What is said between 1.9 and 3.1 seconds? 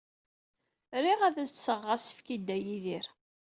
asefk i Dda Yidir.